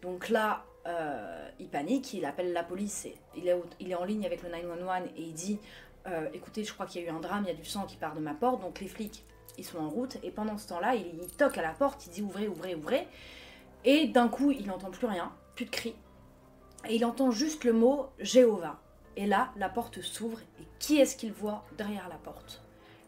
Donc 0.02 0.30
là, 0.30 0.66
euh, 0.86 1.50
il 1.60 1.68
panique, 1.68 2.14
il 2.14 2.26
appelle 2.26 2.54
la 2.54 2.64
police, 2.64 3.08
il 3.36 3.48
est 3.48 3.96
en 3.96 4.04
ligne 4.04 4.26
avec 4.26 4.44
le 4.44 4.50
911 4.50 5.10
et 5.16 5.22
il 5.22 5.34
dit 5.34 5.60
euh, 6.08 6.30
écoutez, 6.34 6.64
je 6.64 6.74
crois 6.74 6.86
qu'il 6.86 7.02
y 7.02 7.06
a 7.06 7.08
eu 7.08 7.12
un 7.12 7.20
drame, 7.20 7.44
il 7.46 7.48
y 7.48 7.52
a 7.52 7.56
du 7.56 7.66
sang 7.66 7.86
qui 7.86 7.96
part 7.96 8.14
de 8.14 8.20
ma 8.20 8.34
porte, 8.34 8.62
donc 8.62 8.80
les 8.80 8.88
flics 8.88 9.26
ils 9.58 9.64
sont 9.64 9.80
en 9.80 9.90
route, 9.90 10.18
et 10.22 10.32
pendant 10.32 10.58
ce 10.58 10.68
temps-là, 10.68 10.96
il, 10.96 11.08
il 11.22 11.28
toque 11.28 11.58
à 11.58 11.62
la 11.62 11.72
porte, 11.72 12.06
il 12.08 12.10
dit 12.12 12.22
ouvrez, 12.22 12.48
ouvrez, 12.48 12.76
ouvrez, 12.76 13.08
et 13.86 14.08
d'un 14.08 14.28
coup, 14.28 14.52
il 14.52 14.68
n'entend 14.68 14.92
plus 14.92 15.08
rien, 15.08 15.32
plus 15.56 15.66
de 15.66 15.70
cris, 15.70 15.96
et 16.88 16.96
il 16.96 17.06
entend 17.06 17.32
juste 17.32 17.64
le 17.64 17.74
mot 17.74 18.08
Jéhovah. 18.20 18.80
Et 19.18 19.26
là, 19.26 19.52
la 19.58 19.70
porte 19.70 20.02
s'ouvre 20.02 20.40
et 20.60 20.64
qui 20.80 20.98
est-ce 21.00 21.16
qu'il 21.16 21.32
voit 21.32 21.64
derrière 21.78 22.10
la 22.10 22.16
porte? 22.16 22.62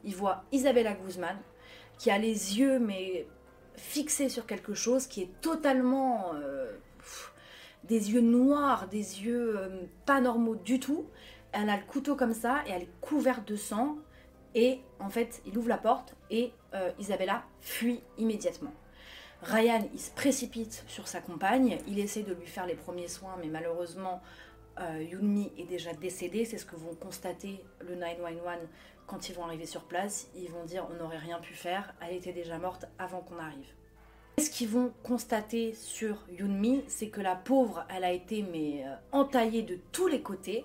Il 0.04 0.16
voit 0.16 0.44
Isabella 0.52 0.94
Guzman 0.94 1.38
qui 1.98 2.12
a 2.12 2.18
les 2.18 2.58
yeux 2.60 2.80
mais 2.80 3.28
fixés 3.76 4.30
sur 4.30 4.46
quelque 4.46 4.74
chose 4.74 5.08
qui 5.08 5.22
est 5.22 5.42
totalement 5.42 6.32
euh, 6.36 6.72
des 7.84 8.12
yeux 8.12 8.22
noirs, 8.22 8.88
des 8.88 9.24
yeux 9.24 9.58
euh, 9.58 9.82
pas 10.06 10.22
normaux 10.22 10.56
du 10.56 10.80
tout. 10.80 11.08
Elle 11.52 11.70
a 11.70 11.78
le 11.78 11.84
couteau 11.84 12.16
comme 12.16 12.34
ça 12.34 12.64
et 12.68 12.72
elle 12.72 12.84
est 12.84 13.00
couverte 13.02 13.48
de 13.48 13.56
sang 13.56 13.98
et 14.56 14.82
en 15.00 15.10
fait, 15.10 15.42
il 15.46 15.58
ouvre 15.58 15.70
la 15.70 15.78
porte 15.78 16.16
et 16.30 16.52
euh, 16.74 16.90
Isabella 17.00 17.44
fuit 17.62 18.02
immédiatement. 18.18 18.74
Ryan, 19.44 19.88
il 19.94 20.00
se 20.00 20.12
précipite 20.12 20.84
sur 20.88 21.08
sa 21.08 21.22
compagne, 21.22 21.78
il 21.88 22.00
essaie 22.00 22.24
de 22.24 22.34
lui 22.34 22.48
faire 22.48 22.66
les 22.66 22.74
premiers 22.74 23.08
soins, 23.08 23.36
mais 23.40 23.50
malheureusement, 23.50 24.22
euh, 24.80 25.50
est 25.58 25.66
déjà 25.66 25.94
décédée. 25.94 26.46
C'est 26.46 26.58
ce 26.58 26.66
que 26.66 26.76
vont 26.76 26.96
constater 26.96 27.64
le 27.82 27.96
911 27.96 28.68
quand 29.06 29.30
ils 29.30 29.36
vont 29.36 29.44
arriver 29.44 29.66
sur 29.66 29.84
place. 29.84 30.30
Ils 30.36 30.52
vont 30.52 30.66
dire 30.66 30.88
on 30.92 31.02
n'aurait 31.02 31.18
rien 31.18 31.40
pu 31.40 31.54
faire, 31.54 31.94
elle 32.02 32.16
était 32.16 32.34
déjà 32.34 32.58
morte 32.58 32.86
avant 33.00 33.22
qu'on 33.22 33.40
arrive. 33.40 33.74
Ce 34.40 34.52
qu'ils 34.52 34.70
vont 34.70 34.94
constater 35.02 35.74
sur 35.74 36.24
Yunmi, 36.30 36.84
c'est 36.88 37.10
que 37.10 37.22
la 37.22 37.36
pauvre, 37.36 37.88
elle 37.90 38.04
a 38.04 38.12
été 38.12 38.44
mais 38.44 38.86
euh, 38.86 38.94
entaillée 39.12 39.64
de 39.64 39.80
tous 39.92 40.08
les 40.08 40.22
côtés, 40.22 40.64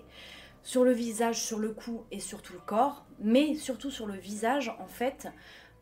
sur 0.61 0.83
le 0.83 0.91
visage, 0.91 1.41
sur 1.41 1.57
le 1.57 1.71
cou 1.71 2.05
et 2.11 2.19
sur 2.19 2.43
tout 2.43 2.53
le 2.53 2.59
corps, 2.59 3.05
mais 3.19 3.55
surtout 3.55 3.89
sur 3.89 4.05
le 4.05 4.13
visage, 4.13 4.69
en 4.79 4.85
fait, 4.85 5.27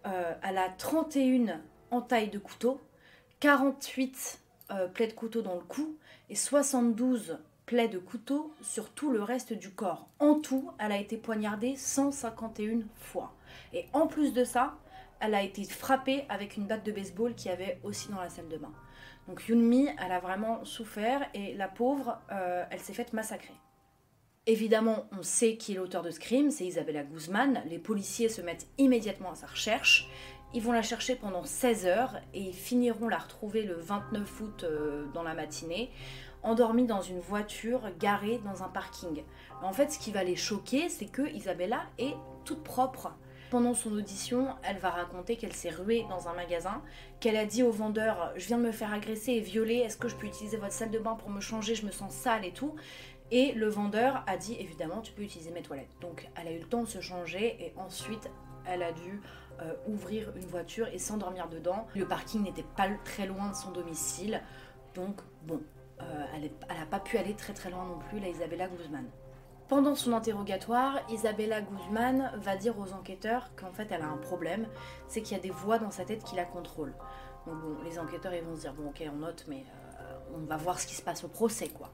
euh, 0.08 0.34
elle 0.42 0.58
a 0.58 0.70
31 0.70 1.62
entailles 1.92 2.30
de 2.30 2.40
couteau, 2.40 2.80
48 3.42 4.40
euh, 4.72 4.88
plaies 4.88 5.08
de 5.08 5.14
couteau 5.14 5.42
dans 5.42 5.56
le 5.56 5.62
cou 5.62 5.98
et 6.30 6.36
72 6.36 7.40
plaies 7.72 7.88
de 7.88 8.00
couteau 8.00 8.54
sur 8.62 8.90
tout 8.90 9.14
le 9.14 9.24
reste 9.24 9.54
du 9.54 9.70
corps. 9.70 10.10
En 10.20 10.42
tout, 10.42 10.72
elle 10.78 10.92
a 10.92 10.98
été 10.98 11.16
poignardée 11.16 11.78
151 11.78 12.82
fois. 12.98 13.34
Et 13.72 13.86
en 13.94 14.08
plus 14.08 14.34
de 14.34 14.44
ça, 14.44 14.76
elle 15.22 15.34
a 15.34 15.42
été 15.42 15.64
frappée 15.64 16.26
avec 16.28 16.58
une 16.58 16.68
batte 16.68 16.86
de 16.86 16.92
baseball 16.92 17.34
qu'il 17.34 17.50
y 17.50 17.54
avait 17.54 17.80
aussi 17.86 18.10
dans 18.10 18.20
la 18.20 18.28
salle 18.28 18.50
de 18.50 18.58
bain. 18.58 18.74
Donc 19.30 19.48
Yunmi, 19.48 19.88
elle 20.04 20.12
a 20.12 20.20
vraiment 20.20 20.66
souffert 20.66 21.26
et 21.34 21.54
la 21.54 21.70
pauvre, 21.70 22.20
euh, 22.34 22.66
elle 22.72 22.82
s'est 22.82 22.92
faite 22.92 23.14
massacrer. 23.14 23.54
Évidemment, 24.48 25.06
on 25.18 25.24
sait 25.24 25.56
qui 25.56 25.72
est 25.72 25.76
l'auteur 25.76 26.04
de 26.04 26.12
ce 26.12 26.20
crime, 26.20 26.52
c'est 26.52 26.66
Isabella 26.66 27.04
Guzman. 27.04 27.64
Les 27.70 27.80
policiers 27.80 28.28
se 28.28 28.42
mettent 28.42 28.68
immédiatement 28.80 29.32
à 29.32 29.36
sa 29.36 29.48
recherche. 29.48 30.10
Ils 30.54 30.62
vont 30.62 30.74
la 30.74 30.82
chercher 30.82 31.16
pendant 31.16 31.46
16 31.46 31.86
heures 31.86 32.20
et 32.34 32.42
ils 32.42 32.54
finiront 32.54 33.08
la 33.08 33.20
retrouver 33.20 33.64
le 33.64 33.76
29 33.76 34.42
août 34.42 34.64
euh, 34.66 35.06
dans 35.14 35.24
la 35.24 35.34
matinée, 35.34 35.90
endormie 36.44 36.86
dans 36.86 37.02
une 37.02 37.20
voiture 37.20 37.82
garée 38.00 38.40
dans 38.44 38.64
un 38.64 38.68
parking. 38.68 39.24
En 39.62 39.74
fait, 39.74 39.92
ce 39.92 40.00
qui 40.00 40.12
va 40.12 40.24
les 40.24 40.36
choquer, 40.36 40.90
c'est 40.90 41.06
que 41.06 41.28
Isabella 41.34 41.84
est 41.98 42.16
toute 42.46 42.64
propre. 42.64 43.14
Pendant 43.52 43.74
son 43.74 43.92
audition, 43.92 44.56
elle 44.64 44.78
va 44.78 44.90
raconter 44.90 45.36
qu'elle 45.36 45.54
s'est 45.54 45.70
ruée 45.70 46.06
dans 46.10 46.30
un 46.30 46.34
magasin, 46.34 46.82
qu'elle 47.20 47.36
a 47.36 47.46
dit 47.46 47.64
au 47.64 47.72
vendeur 47.72 48.32
Je 48.38 48.48
viens 48.48 48.58
de 48.58 48.64
me 48.64 48.72
faire 48.72 48.94
agresser 48.94 49.34
et 49.34 49.42
violer, 49.42 49.76
est-ce 49.76 49.98
que 49.98 50.08
je 50.08 50.16
peux 50.16 50.26
utiliser 50.26 50.56
votre 50.56 50.72
salle 50.72 50.90
de 50.90 51.00
bain 51.00 51.16
pour 51.16 51.30
me 51.30 51.42
changer 51.42 51.76
Je 51.76 51.86
me 51.86 51.92
sens 51.92 52.14
sale 52.14 52.46
et 52.46 52.54
tout? 52.54 52.76
Et 53.30 53.52
le 53.52 53.68
vendeur 53.68 54.24
a 54.26 54.38
dit 54.38 54.56
Évidemment, 54.60 55.02
tu 55.02 55.12
peux 55.12 55.24
utiliser 55.24 55.52
mes 55.52 55.62
toilettes. 55.62 55.96
Donc, 56.00 56.30
elle 56.36 56.48
a 56.48 56.52
eu 56.52 56.60
le 56.60 56.66
temps 56.66 56.84
de 56.84 56.88
se 56.88 57.02
changer 57.02 57.58
et 57.60 57.74
ensuite, 57.78 58.30
elle 58.66 58.84
a 58.84 58.94
dû 58.94 59.22
euh, 59.62 59.74
ouvrir 59.86 60.32
une 60.38 60.46
voiture 60.46 60.88
et 60.88 60.98
s'endormir 60.98 61.50
dedans. 61.50 61.88
Le 61.94 62.08
parking 62.08 62.44
n'était 62.44 62.66
pas 62.78 62.88
très 63.04 63.26
loin 63.26 63.50
de 63.50 63.56
son 63.56 63.72
domicile. 63.72 64.42
Donc, 64.96 65.20
bon, 65.44 65.62
elle 66.34 66.78
n'a 66.78 66.86
pas 66.86 67.00
pu 67.00 67.18
aller 67.18 67.36
très 67.36 67.54
très 67.54 67.70
loin 67.70 67.86
non 67.86 68.00
plus, 68.00 68.20
la 68.20 68.30
Isabella 68.30 68.68
Guzman. 68.68 69.06
Pendant 69.72 69.96
son 69.96 70.12
interrogatoire, 70.12 71.00
Isabella 71.10 71.62
Guzman 71.62 72.34
va 72.36 72.58
dire 72.58 72.78
aux 72.78 72.92
enquêteurs 72.92 73.52
qu'en 73.56 73.72
fait 73.72 73.88
elle 73.92 74.02
a 74.02 74.10
un 74.10 74.18
problème, 74.18 74.68
c'est 75.08 75.22
qu'il 75.22 75.38
y 75.38 75.40
a 75.40 75.42
des 75.42 75.50
voix 75.50 75.80
dans 75.80 75.92
sa 75.92 76.04
tête 76.04 76.26
qui 76.26 76.36
la 76.36 76.44
contrôlent. 76.44 76.94
Donc 77.48 77.56
bon, 77.56 77.78
les 77.86 77.98
enquêteurs 77.98 78.34
ils 78.34 78.44
vont 78.44 78.56
se 78.56 78.62
dire 78.62 78.74
bon 78.74 78.90
ok 78.90 79.02
on 79.14 79.20
note 79.20 79.46
mais 79.48 79.64
euh, 80.02 80.36
on 80.36 80.46
va 80.46 80.58
voir 80.58 80.78
ce 80.78 80.86
qui 80.86 80.96
se 80.96 81.02
passe 81.02 81.24
au 81.24 81.30
procès 81.30 81.70
quoi. 81.70 81.90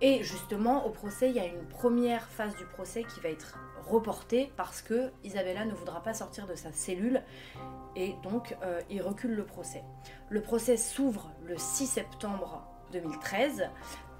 Et 0.00 0.22
justement 0.22 0.86
au 0.86 0.90
procès 0.90 1.28
il 1.30 1.34
y 1.34 1.40
a 1.40 1.46
une 1.46 1.66
première 1.66 2.28
phase 2.28 2.54
du 2.54 2.64
procès 2.64 3.02
qui 3.02 3.18
va 3.18 3.28
être 3.28 3.58
reporté 3.88 4.52
parce 4.56 4.80
que 4.80 5.10
Isabella 5.24 5.64
ne 5.64 5.74
voudra 5.74 6.04
pas 6.04 6.14
sortir 6.14 6.46
de 6.46 6.54
sa 6.54 6.72
cellule 6.72 7.22
et 7.96 8.14
donc 8.22 8.56
euh, 8.62 8.80
il 8.88 9.02
recule 9.02 9.34
le 9.34 9.44
procès. 9.44 9.82
Le 10.28 10.42
procès 10.42 10.76
s'ouvre 10.76 11.32
le 11.44 11.58
6 11.58 11.86
septembre 11.86 12.68
2013 12.92 13.68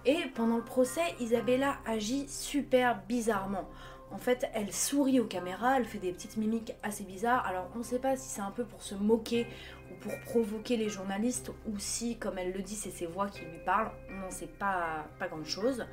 et 0.07 0.27
pendant 0.35 0.57
le 0.57 0.63
procès, 0.63 1.03
Isabella 1.19 1.79
agit 1.85 2.29
super 2.29 3.03
bizarrement. 3.09 3.69
En 4.13 4.19
fait, 4.19 4.49
elle 4.55 4.73
sourit 4.73 5.19
aux 5.19 5.27
caméras, 5.27 5.79
elle 5.79 5.85
fait 5.85 5.99
des 5.99 6.13
petites 6.13 6.37
mimiques 6.37 6.73
assez 6.85 7.03
bizarres. 7.03 7.45
Alors, 7.45 7.69
on 7.75 7.79
ne 7.79 7.83
sait 7.83 7.99
pas 7.99 8.17
si 8.17 8.29
c'est 8.29 8.41
un 8.41 8.53
peu 8.53 8.65
pour 8.65 8.83
se 8.83 8.95
moquer 8.95 9.49
ou 9.91 9.95
pour 9.97 10.17
provoquer 10.21 10.77
les 10.77 10.89
journalistes 10.89 11.51
ou 11.67 11.77
si, 11.79 12.17
comme 12.19 12.39
elle 12.39 12.53
le 12.53 12.63
dit, 12.63 12.77
c'est 12.77 12.93
ses 12.93 13.07
voix 13.07 13.27
qui 13.29 13.41
lui 13.41 13.59
parlent. 13.65 13.91
On 14.09 14.21
n'en 14.21 14.31
sait 14.31 14.47
pas, 14.47 15.07
pas 15.19 15.27
grand-chose. 15.27 15.85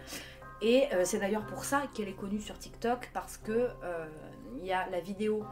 Et 0.62 0.86
euh, 0.94 1.06
c'est 1.06 1.18
d'ailleurs 1.18 1.48
pour 1.48 1.66
ça 1.66 1.84
qu'elle 1.96 2.08
est 2.08 2.16
connue 2.16 2.40
sur 2.40 2.58
TikTok 2.60 3.10
parce 3.16 3.38
que 3.38 3.52
euh, 3.84 4.08
il 4.60 4.66
y 4.66 4.72
a 4.72 4.88
la 4.92 5.00
vidéo 5.00 5.44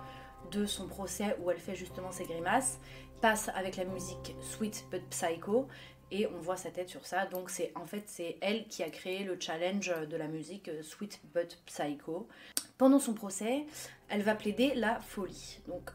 de 0.51 0.67
son 0.67 0.87
procès 0.87 1.35
où 1.41 1.49
elle 1.49 1.59
fait 1.59 1.75
justement 1.75 2.11
ses 2.11 2.25
grimaces, 2.25 2.79
passe 3.21 3.49
avec 3.55 3.75
la 3.75 3.85
musique 3.85 4.35
Sweet 4.39 4.85
But 4.91 5.03
Psycho 5.09 5.67
et 6.11 6.27
on 6.27 6.39
voit 6.39 6.57
sa 6.57 6.69
tête 6.69 6.89
sur 6.89 7.05
ça. 7.05 7.25
Donc 7.25 7.49
c'est 7.49 7.71
en 7.75 7.85
fait 7.85 8.03
c'est 8.07 8.37
elle 8.41 8.67
qui 8.67 8.83
a 8.83 8.89
créé 8.89 9.23
le 9.23 9.37
challenge 9.39 9.93
de 10.09 10.17
la 10.17 10.27
musique 10.27 10.69
euh, 10.69 10.83
Sweet 10.83 11.19
But 11.33 11.59
Psycho. 11.65 12.27
Pendant 12.77 12.99
son 12.99 13.13
procès, 13.13 13.65
elle 14.09 14.23
va 14.23 14.35
plaider 14.35 14.73
la 14.75 14.99
folie. 14.99 15.59
Donc 15.67 15.91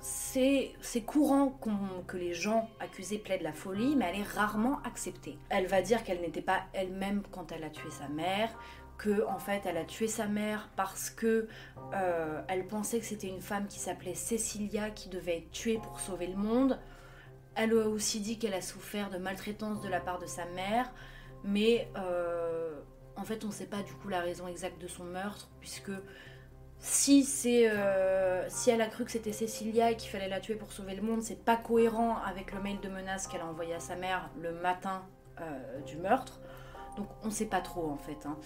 c'est 0.00 1.00
courant 1.06 1.58
que 2.06 2.18
les 2.18 2.34
gens 2.34 2.68
accusés 2.78 3.18
plaident 3.18 3.42
la 3.42 3.54
folie, 3.54 3.96
mais 3.96 4.06
elle 4.12 4.20
est 4.20 4.22
rarement 4.36 4.80
acceptée. 4.82 5.38
Elle 5.48 5.66
va 5.66 5.80
dire 5.80 6.04
qu'elle 6.04 6.20
n'était 6.20 6.42
pas 6.42 6.60
elle-même 6.74 7.22
quand 7.30 7.52
elle 7.52 7.64
a 7.64 7.70
tué 7.70 7.90
sa 7.90 8.08
mère, 8.08 8.50
que 8.98 9.24
en 9.26 9.38
fait 9.38 9.62
elle 9.64 9.78
a 9.78 9.84
tué 9.84 10.06
sa 10.06 10.26
mère 10.26 10.68
parce 10.76 11.08
que 11.08 11.48
euh, 11.94 12.42
elle 12.48 12.66
pensait 12.66 12.98
que 12.98 13.06
c'était 13.06 13.28
une 13.28 13.40
femme 13.40 13.66
qui 13.66 13.78
s'appelait 13.78 14.14
Cecilia 14.14 14.90
qui 14.90 15.08
devait 15.08 15.38
être 15.38 15.50
tuée 15.50 15.78
pour 15.82 15.98
sauver 16.00 16.26
le 16.26 16.36
monde. 16.36 16.78
Elle 17.56 17.72
a 17.72 17.88
aussi 17.88 18.20
dit 18.20 18.38
qu'elle 18.38 18.54
a 18.54 18.62
souffert 18.62 19.10
de 19.10 19.18
maltraitance 19.18 19.80
de 19.80 19.88
la 19.88 20.00
part 20.00 20.18
de 20.18 20.26
sa 20.26 20.44
mère, 20.46 20.90
mais 21.44 21.88
euh, 21.96 22.74
en 23.16 23.24
fait 23.24 23.44
on 23.44 23.48
ne 23.48 23.52
sait 23.52 23.66
pas 23.66 23.82
du 23.82 23.92
coup 23.94 24.08
la 24.08 24.20
raison 24.20 24.48
exacte 24.48 24.80
de 24.80 24.88
son 24.88 25.04
meurtre 25.04 25.48
puisque 25.60 25.92
euh, 27.46 28.44
si 28.48 28.70
elle 28.70 28.80
a 28.80 28.86
cru 28.86 29.04
que 29.04 29.10
c'était 29.10 29.32
Cecilia 29.32 29.90
et 29.90 29.96
qu'il 29.96 30.10
fallait 30.10 30.28
la 30.28 30.40
tuer 30.40 30.54
pour 30.54 30.72
sauver 30.72 30.94
le 30.94 31.02
monde, 31.02 31.22
c'est 31.22 31.42
pas 31.42 31.56
cohérent 31.56 32.18
avec 32.26 32.52
le 32.52 32.60
mail 32.60 32.80
de 32.80 32.88
menace 32.88 33.26
qu'elle 33.26 33.40
a 33.40 33.46
envoyé 33.46 33.74
à 33.74 33.80
sa 33.80 33.96
mère 33.96 34.30
le 34.40 34.52
matin 34.52 35.02
euh, 35.40 35.80
du 35.86 35.96
meurtre. 35.96 36.40
Donc 36.96 37.08
on 37.22 37.30
sait 37.30 37.46
pas 37.46 37.60
trop 37.60 37.90
en 37.90 37.96
fait. 37.96 38.26
Hein. 38.26 38.36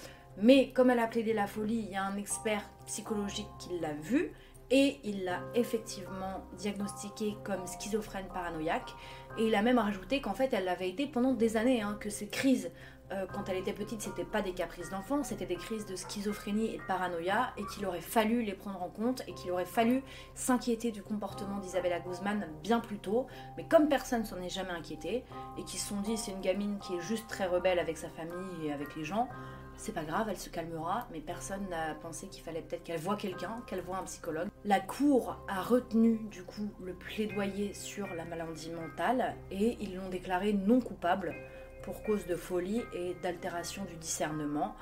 Mais 0.40 0.70
comme 0.70 0.90
elle 0.90 1.00
a 1.00 1.08
plaidé 1.08 1.32
la 1.32 1.46
folie, 1.46 1.78
il 1.78 1.90
y 1.90 1.96
a 1.96 2.04
un 2.04 2.16
expert 2.16 2.62
psychologique 2.86 3.48
qui 3.58 3.78
l'a 3.80 3.92
vu 3.92 4.32
et 4.70 5.00
il 5.04 5.24
l'a 5.24 5.40
effectivement 5.54 6.44
diagnostiqué 6.56 7.36
comme 7.44 7.66
schizophrène 7.66 8.26
paranoïaque. 8.28 8.94
Et 9.38 9.46
il 9.46 9.54
a 9.54 9.62
même 9.62 9.78
rajouté 9.78 10.20
qu'en 10.20 10.34
fait 10.34 10.52
elle 10.52 10.64
l'avait 10.64 10.88
été 10.88 11.06
pendant 11.06 11.32
des 11.32 11.56
années, 11.56 11.82
hein, 11.82 11.96
que 12.00 12.10
ces 12.10 12.28
crises 12.28 12.70
euh, 13.10 13.26
quand 13.32 13.48
elle 13.48 13.56
était 13.56 13.72
petite, 13.72 14.02
c'était 14.02 14.24
pas 14.24 14.42
des 14.42 14.52
caprices 14.52 14.90
d'enfant, 14.90 15.22
c'était 15.22 15.46
des 15.46 15.56
crises 15.56 15.86
de 15.86 15.96
schizophrénie 15.96 16.74
et 16.74 16.78
de 16.78 16.82
paranoïa, 16.82 17.52
et 17.56 17.64
qu'il 17.64 17.86
aurait 17.86 18.02
fallu 18.02 18.42
les 18.42 18.52
prendre 18.52 18.82
en 18.82 18.90
compte, 18.90 19.22
et 19.26 19.32
qu'il 19.32 19.50
aurait 19.50 19.64
fallu 19.64 20.02
s'inquiéter 20.34 20.90
du 20.90 21.02
comportement 21.02 21.58
d'Isabella 21.58 22.00
Guzman 22.00 22.46
bien 22.62 22.80
plus 22.80 22.98
tôt. 22.98 23.26
Mais 23.56 23.64
comme 23.64 23.88
personne 23.88 24.26
s'en 24.26 24.40
est 24.42 24.50
jamais 24.50 24.72
inquiété, 24.72 25.24
et 25.56 25.64
qu'ils 25.64 25.80
se 25.80 25.88
sont 25.88 26.00
dit 26.00 26.18
c'est 26.18 26.32
une 26.32 26.40
gamine 26.40 26.78
qui 26.80 26.96
est 26.96 27.00
juste 27.00 27.28
très 27.28 27.46
rebelle 27.46 27.78
avec 27.78 27.96
sa 27.96 28.10
famille 28.10 28.66
et 28.66 28.72
avec 28.72 28.94
les 28.94 29.04
gens, 29.04 29.28
c'est 29.78 29.92
pas 29.92 30.02
grave, 30.02 30.26
elle 30.28 30.36
se 30.36 30.50
calmera, 30.50 31.06
mais 31.12 31.20
personne 31.20 31.68
n'a 31.70 31.94
pensé 31.94 32.26
qu'il 32.26 32.42
fallait 32.42 32.62
peut-être 32.62 32.82
qu'elle 32.82 33.00
voit 33.00 33.16
quelqu'un, 33.16 33.62
qu'elle 33.66 33.80
voit 33.80 33.98
un 33.98 34.02
psychologue. 34.02 34.48
La 34.64 34.80
cour 34.80 35.40
a 35.46 35.62
retenu 35.62 36.18
du 36.30 36.42
coup 36.42 36.70
le 36.82 36.94
plaidoyer 36.94 37.72
sur 37.74 38.12
la 38.14 38.24
maladie 38.24 38.70
mentale 38.70 39.36
et 39.52 39.76
ils 39.80 39.94
l'ont 39.94 40.08
déclarée 40.08 40.52
non 40.52 40.80
coupable 40.80 41.32
pour 41.84 42.02
cause 42.02 42.26
de 42.26 42.34
folie 42.34 42.82
et 42.92 43.14
d'altération 43.22 43.84
du 43.84 43.94
discernement. 43.96 44.74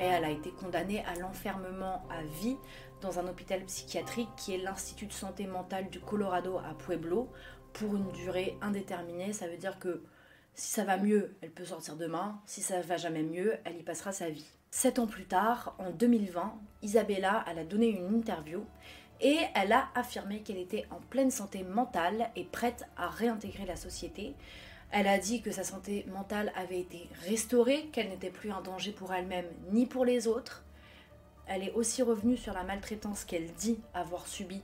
Et 0.00 0.04
elle 0.04 0.24
a 0.24 0.30
été 0.30 0.50
condamnée 0.50 1.04
à 1.04 1.14
l'enfermement 1.14 2.02
à 2.10 2.22
vie 2.42 2.56
dans 3.00 3.20
un 3.20 3.28
hôpital 3.28 3.64
psychiatrique 3.66 4.30
qui 4.36 4.54
est 4.54 4.58
l'Institut 4.58 5.06
de 5.06 5.12
santé 5.12 5.46
mentale 5.46 5.90
du 5.90 6.00
Colorado 6.00 6.58
à 6.58 6.74
Pueblo 6.74 7.30
pour 7.72 7.94
une 7.94 8.10
durée 8.10 8.58
indéterminée. 8.62 9.32
Ça 9.32 9.46
veut 9.46 9.58
dire 9.58 9.78
que 9.78 10.02
si 10.54 10.72
ça 10.72 10.84
va 10.84 10.96
mieux, 10.96 11.36
elle 11.40 11.50
peut 11.50 11.64
sortir 11.64 11.96
demain. 11.96 12.40
Si 12.46 12.62
ça 12.62 12.80
va 12.80 12.96
jamais 12.96 13.22
mieux, 13.22 13.56
elle 13.64 13.78
y 13.78 13.82
passera 13.82 14.12
sa 14.12 14.30
vie. 14.30 14.46
Sept 14.70 14.98
ans 14.98 15.06
plus 15.06 15.24
tard, 15.24 15.74
en 15.78 15.90
2020, 15.90 16.54
Isabella 16.82 17.44
a 17.46 17.64
donné 17.64 17.88
une 17.88 18.14
interview 18.14 18.64
et 19.20 19.38
elle 19.54 19.72
a 19.72 19.88
affirmé 19.94 20.40
qu'elle 20.40 20.58
était 20.58 20.86
en 20.90 21.00
pleine 21.00 21.30
santé 21.30 21.62
mentale 21.62 22.30
et 22.36 22.44
prête 22.44 22.86
à 22.96 23.08
réintégrer 23.08 23.66
la 23.66 23.76
société. 23.76 24.34
Elle 24.92 25.06
a 25.06 25.18
dit 25.18 25.42
que 25.42 25.50
sa 25.50 25.64
santé 25.64 26.04
mentale 26.08 26.52
avait 26.56 26.80
été 26.80 27.08
restaurée, 27.26 27.88
qu'elle 27.92 28.08
n'était 28.08 28.30
plus 28.30 28.50
un 28.50 28.60
danger 28.60 28.92
pour 28.92 29.12
elle-même 29.12 29.46
ni 29.72 29.86
pour 29.86 30.04
les 30.04 30.26
autres. 30.26 30.64
Elle 31.46 31.64
est 31.64 31.72
aussi 31.72 32.02
revenue 32.02 32.36
sur 32.36 32.54
la 32.54 32.62
maltraitance 32.62 33.24
qu'elle 33.24 33.52
dit 33.54 33.80
avoir 33.92 34.26
subie 34.26 34.62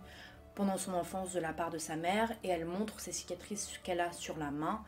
pendant 0.55 0.78
son 0.78 0.95
enfance 0.95 1.33
de 1.33 1.40
la 1.40 1.52
part 1.52 1.71
de 1.71 1.78
sa 1.78 1.97
mère 1.97 2.33
et 2.43 2.49
elle 2.49 2.64
montre 2.64 2.99
ses 3.00 3.12
cicatrices 3.12 3.78
qu'elle 3.83 4.00
a 4.00 4.12
sur 4.12 4.38
la 4.38 4.50
main 4.50 4.83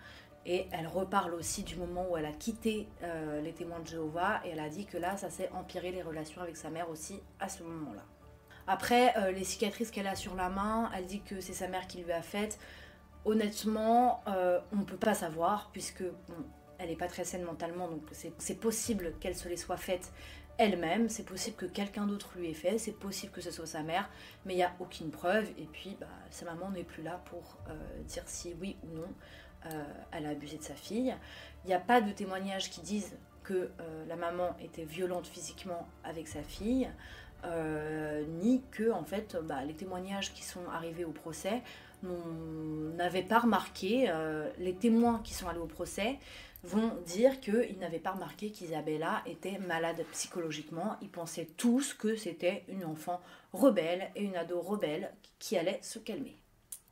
et 0.49 0.67
elle 0.73 0.87
reparle 0.87 1.35
aussi 1.35 1.63
du 1.63 1.77
moment 1.77 2.07
où 2.11 2.17
elle 2.17 2.25
a 2.25 2.33
quitté 2.33 2.89
euh, 3.03 3.43
les 3.43 3.53
témoins 3.53 3.81
de 3.81 3.87
Jéhovah 3.87 4.41
et 4.47 4.49
elle 4.49 4.61
a 4.61 4.71
dit 4.71 4.87
que 4.87 4.97
là 4.97 5.17
ça 5.19 5.29
s'est 5.29 5.51
empiré 5.51 5.93
les 5.93 6.03
relations 6.03 6.41
avec 6.41 6.57
sa 6.57 6.71
mère 6.71 6.89
aussi 6.89 7.21
à 7.39 7.51
ce 7.51 7.63
moment-là. 7.63 8.03
Après 8.67 9.15
euh, 9.19 9.31
les 9.31 9.45
cicatrices 9.45 9.91
qu'elle 9.91 10.07
a 10.07 10.17
sur 10.17 10.35
la 10.35 10.49
main, 10.49 10.91
elle 10.97 11.05
dit 11.05 11.21
que 11.21 11.41
c'est 11.41 11.53
sa 11.53 11.69
mère 11.69 11.87
qui 11.87 12.03
lui 12.03 12.13
a 12.13 12.23
faites. 12.23 12.59
Honnêtement, 13.27 14.23
euh, 14.27 14.59
on 14.73 14.77
ne 14.77 14.85
peut 14.85 14.97
pas 14.97 15.13
savoir, 15.13 15.69
puisque 15.71 16.05
elle 16.79 16.89
n'est 16.89 16.97
pas 16.97 17.09
très 17.09 17.25
saine 17.25 17.43
mentalement, 17.43 17.89
donc 17.89 18.03
c'est 18.39 18.55
possible 18.59 19.13
qu'elle 19.21 19.37
se 19.37 19.49
les 19.49 19.57
soit 19.59 19.77
faites 19.77 20.13
elle-même, 20.57 21.09
c'est 21.09 21.25
possible 21.25 21.57
que 21.57 21.67
quelqu'un 21.67 22.07
d'autre 22.07 22.31
lui 22.37 22.49
ait 22.51 22.55
fait, 22.55 22.79
c'est 22.79 22.93
possible 22.93 23.33
que 23.33 23.41
ce 23.41 23.51
soit 23.51 23.67
sa 23.67 23.83
mère, 23.83 24.09
mais 24.47 24.55
il 24.55 24.57
n'y 24.57 24.63
a 24.63 24.73
aucune 24.81 25.11
preuve, 25.11 25.51
et 25.59 25.67
puis 25.67 25.97
bah, 26.01 26.07
sa 26.31 26.47
maman 26.47 26.71
n'est 26.71 26.85
plus 26.85 27.03
là 27.03 27.21
pour 27.27 27.59
dire 28.07 28.23
si 28.27 28.57
oui 28.61 28.77
ou 28.85 28.97
non 28.97 29.09
euh, 29.67 29.85
elle 30.13 30.27
a 30.27 30.31
abusé 30.31 30.59
de 30.59 30.63
sa 30.63 30.75
fille. 30.75 31.15
Il 31.65 31.69
n'y 31.69 31.75
a 31.75 31.81
pas 31.81 32.01
de 32.01 32.11
témoignages 32.13 32.71
qui 32.71 32.81
disent 32.81 33.17
que 33.43 33.71
la 34.07 34.17
maman 34.17 34.55
était 34.61 34.85
violente 34.85 35.27
physiquement 35.27 35.89
avec 36.05 36.29
sa 36.29 36.43
fille, 36.43 36.87
ni 38.43 38.63
que 38.71 38.91
en 38.91 39.05
fait 39.05 39.39
bah, 39.43 39.65
les 39.65 39.73
témoignages 39.73 40.35
qui 40.35 40.43
sont 40.43 40.69
arrivés 40.71 41.07
au 41.07 41.13
procès 41.13 41.63
n'avaient 42.03 43.23
pas 43.23 43.41
remarqué, 43.41 44.07
euh, 44.09 44.51
les 44.59 44.75
témoins 44.75 45.21
qui 45.25 45.35
sont 45.35 45.49
allés 45.49 45.59
au 45.59 45.67
procès 45.67 46.19
vont 46.65 46.93
dire 47.07 47.41
qu'ils 47.41 47.79
n'avaient 47.79 47.99
pas 47.99 48.13
remarqué 48.13 48.51
qu'Isabella 48.51 49.23
était 49.27 49.59
malade 49.59 50.05
psychologiquement. 50.13 50.97
Ils 51.03 51.09
pensaient 51.09 51.49
tous 51.57 51.95
que 51.95 52.17
c'était 52.17 52.65
une 52.69 52.85
enfant 52.85 53.21
rebelle 53.53 54.11
et 54.17 54.25
une 54.25 54.37
ado 54.37 54.61
rebelle 54.61 55.13
qui 55.39 55.57
allait 55.57 55.79
se 55.83 55.99
calmer. 55.99 56.37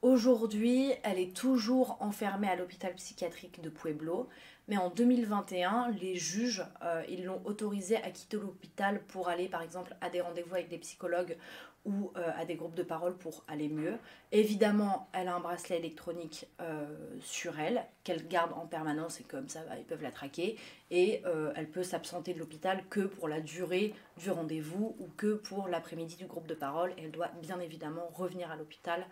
Aujourd'hui, 0.03 0.93
elle 1.03 1.19
est 1.19 1.35
toujours 1.35 1.97
enfermée 2.01 2.49
à 2.49 2.57
l'hôpital 2.57 2.95
psychiatrique 2.95 3.63
de 3.63 3.71
Pueblo, 3.71 4.29
mais 4.69 4.77
en 4.77 4.91
2021, 4.91 5.91
les 6.01 6.17
juges, 6.17 6.65
euh, 6.83 7.03
ils 7.09 7.25
l'ont 7.25 7.41
autorisée 7.45 7.97
à 7.97 8.11
quitter 8.11 8.37
l'hôpital 8.37 9.01
pour 9.09 9.29
aller 9.29 9.49
par 9.49 9.63
exemple 9.63 9.97
à 10.03 10.11
des 10.11 10.21
rendez-vous 10.21 10.55
avec 10.55 10.69
des 10.69 10.79
psychologues 10.79 11.39
ou 11.87 12.11
euh, 12.17 12.31
à 12.37 12.45
des 12.45 12.57
groupes 12.57 12.75
de 12.75 12.83
parole 12.83 13.17
pour 13.17 13.43
aller 13.49 13.69
mieux. 13.69 13.95
Évidemment, 14.33 15.09
elle 15.13 15.29
a 15.29 15.37
un 15.37 15.41
bracelet 15.41 15.79
électronique 15.79 16.47
euh, 16.61 16.85
sur 17.21 17.59
elle 17.59 17.85
qu'elle 18.05 18.29
garde 18.29 18.53
en 18.53 18.67
permanence 18.67 19.21
et 19.21 19.25
comme 19.25 19.49
ça, 19.49 19.61
bah, 19.69 19.77
ils 19.79 19.85
peuvent 19.85 20.03
la 20.03 20.11
traquer. 20.11 20.57
Et 20.91 21.23
elle 21.57 21.69
peut 21.69 21.83
s'absenter 21.83 22.33
de 22.33 22.39
l'hôpital 22.39 22.85
que 22.89 23.01
pour 23.01 23.27
la 23.27 23.41
durée 23.41 23.93
du 24.19 24.31
rendez-vous 24.31 24.95
ou 25.01 25.09
que 25.17 25.35
pour 25.35 25.67
l'après-midi 25.67 26.15
du 26.15 26.27
groupe 26.27 26.47
de 26.47 26.55
parole. 26.55 26.93
Et 26.97 27.05
elle 27.05 27.11
doit 27.11 27.31
bien 27.43 27.59
évidemment 27.59 28.09
revenir 28.15 28.53
à 28.53 28.57
l'hôpital 28.57 29.05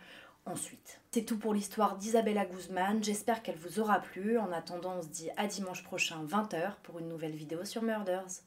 ensuite. 0.46 1.00
C'est 1.10 1.24
tout 1.24 1.38
pour 1.38 1.54
l'histoire 1.54 1.96
d'Isabella 1.96 2.44
Guzman. 2.44 3.02
J'espère 3.02 3.42
qu'elle 3.42 3.56
vous 3.56 3.80
aura 3.80 4.00
plu. 4.00 4.38
En 4.38 4.52
attendant, 4.52 4.96
on 4.98 5.02
se 5.02 5.08
dit 5.08 5.30
à 5.36 5.46
dimanche 5.46 5.84
prochain 5.84 6.24
20h 6.24 6.74
pour 6.82 6.98
une 6.98 7.08
nouvelle 7.08 7.34
vidéo 7.34 7.64
sur 7.64 7.82
Murders. 7.82 8.42